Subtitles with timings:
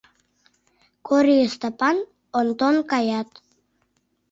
[1.07, 1.97] Кори, Стапан,
[2.39, 3.29] Онтон каят.